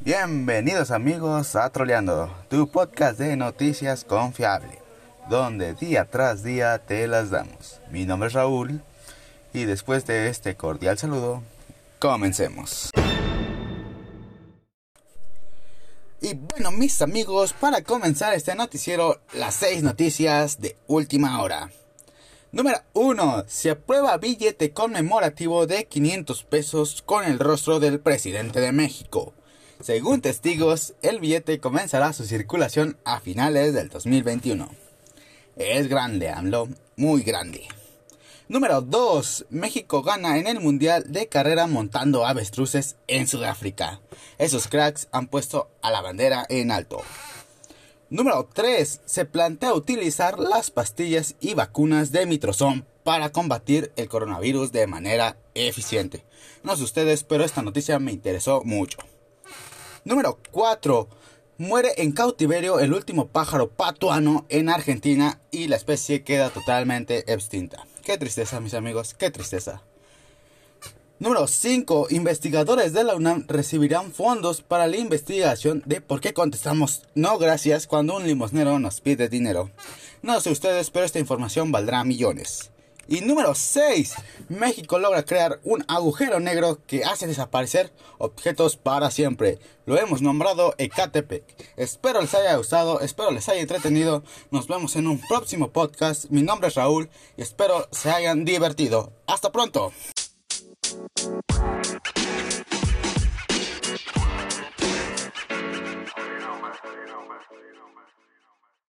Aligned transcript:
Bienvenidos 0.00 0.90
amigos 0.90 1.54
a 1.54 1.68
Troleando, 1.70 2.32
tu 2.48 2.70
podcast 2.70 3.18
de 3.18 3.36
noticias 3.36 4.04
confiable, 4.04 4.78
donde 5.28 5.74
día 5.74 6.06
tras 6.06 6.42
día 6.42 6.78
te 6.78 7.06
las 7.08 7.28
damos. 7.30 7.80
Mi 7.90 8.06
nombre 8.06 8.28
es 8.28 8.32
Raúl 8.32 8.80
y 9.52 9.64
después 9.64 10.06
de 10.06 10.28
este 10.28 10.54
cordial 10.54 10.96
saludo, 10.96 11.42
comencemos. 11.98 12.90
Y 16.28 16.34
bueno 16.34 16.72
mis 16.72 17.00
amigos, 17.00 17.54
para 17.54 17.80
comenzar 17.80 18.34
este 18.34 18.54
noticiero, 18.54 19.18
las 19.32 19.54
6 19.54 19.82
noticias 19.82 20.60
de 20.60 20.76
última 20.86 21.40
hora. 21.40 21.70
Número 22.52 22.82
1. 22.92 23.44
Se 23.46 23.70
aprueba 23.70 24.18
billete 24.18 24.74
conmemorativo 24.74 25.66
de 25.66 25.86
500 25.86 26.44
pesos 26.44 27.00
con 27.00 27.24
el 27.24 27.38
rostro 27.38 27.80
del 27.80 28.00
presidente 28.00 28.60
de 28.60 28.72
México. 28.72 29.32
Según 29.80 30.20
testigos, 30.20 30.92
el 31.00 31.18
billete 31.18 31.60
comenzará 31.60 32.12
su 32.12 32.26
circulación 32.26 32.98
a 33.06 33.20
finales 33.20 33.72
del 33.72 33.88
2021. 33.88 34.68
Es 35.56 35.88
grande, 35.88 36.28
AMLO, 36.28 36.68
muy 36.96 37.22
grande. 37.22 37.66
Número 38.48 38.80
2. 38.80 39.44
México 39.50 40.02
gana 40.02 40.38
en 40.38 40.46
el 40.46 40.58
Mundial 40.58 41.04
de 41.12 41.28
Carrera 41.28 41.66
montando 41.66 42.24
avestruces 42.24 42.96
en 43.06 43.28
Sudáfrica. 43.28 44.00
Esos 44.38 44.68
cracks 44.68 45.06
han 45.12 45.26
puesto 45.26 45.68
a 45.82 45.90
la 45.90 46.00
bandera 46.00 46.46
en 46.48 46.70
alto. 46.70 47.02
Número 48.08 48.48
3. 48.50 49.02
Se 49.04 49.26
plantea 49.26 49.74
utilizar 49.74 50.38
las 50.38 50.70
pastillas 50.70 51.34
y 51.42 51.52
vacunas 51.52 52.10
de 52.10 52.24
Mitrozón 52.24 52.86
para 53.04 53.32
combatir 53.32 53.92
el 53.96 54.08
coronavirus 54.08 54.72
de 54.72 54.86
manera 54.86 55.36
eficiente. 55.52 56.24
No 56.62 56.74
sé 56.74 56.84
ustedes, 56.84 57.24
pero 57.24 57.44
esta 57.44 57.60
noticia 57.60 57.98
me 57.98 58.12
interesó 58.12 58.62
mucho. 58.64 58.96
Número 60.04 60.38
4. 60.52 61.06
Muere 61.58 61.90
en 61.98 62.12
cautiverio 62.12 62.80
el 62.80 62.94
último 62.94 63.28
pájaro 63.28 63.68
patuano 63.68 64.46
en 64.48 64.70
Argentina 64.70 65.38
y 65.50 65.66
la 65.66 65.76
especie 65.76 66.24
queda 66.24 66.48
totalmente 66.48 67.30
extinta. 67.30 67.84
Qué 68.08 68.16
tristeza, 68.16 68.58
mis 68.58 68.72
amigos, 68.72 69.12
qué 69.12 69.30
tristeza. 69.30 69.82
Número 71.18 71.46
5. 71.46 72.06
Investigadores 72.08 72.94
de 72.94 73.04
la 73.04 73.14
UNAM 73.14 73.44
recibirán 73.48 74.12
fondos 74.12 74.62
para 74.62 74.86
la 74.86 74.96
investigación 74.96 75.82
de 75.84 76.00
por 76.00 76.22
qué 76.22 76.32
contestamos 76.32 77.02
no 77.14 77.36
gracias 77.36 77.86
cuando 77.86 78.16
un 78.16 78.26
limosnero 78.26 78.78
nos 78.78 79.02
pide 79.02 79.28
dinero. 79.28 79.70
No 80.22 80.40
sé 80.40 80.50
ustedes, 80.50 80.88
pero 80.88 81.04
esta 81.04 81.18
información 81.18 81.70
valdrá 81.70 82.02
millones. 82.02 82.70
Y 83.08 83.22
número 83.22 83.54
6. 83.54 84.14
México 84.50 84.98
logra 84.98 85.24
crear 85.24 85.60
un 85.64 85.82
agujero 85.88 86.40
negro 86.40 86.84
que 86.86 87.04
hace 87.04 87.26
desaparecer 87.26 87.90
objetos 88.18 88.76
para 88.76 89.10
siempre. 89.10 89.58
Lo 89.86 89.98
hemos 89.98 90.20
nombrado 90.20 90.74
Ecatepec. 90.76 91.42
Espero 91.78 92.20
les 92.20 92.34
haya 92.34 92.56
gustado, 92.56 93.00
espero 93.00 93.30
les 93.30 93.48
haya 93.48 93.62
entretenido. 93.62 94.22
Nos 94.50 94.68
vemos 94.68 94.94
en 94.96 95.06
un 95.06 95.20
próximo 95.26 95.72
podcast. 95.72 96.26
Mi 96.28 96.42
nombre 96.42 96.68
es 96.68 96.74
Raúl 96.74 97.08
y 97.38 97.42
espero 97.42 97.88
se 97.92 98.10
hayan 98.10 98.44
divertido. 98.44 99.12
Hasta 99.26 99.50
pronto. 99.52 99.92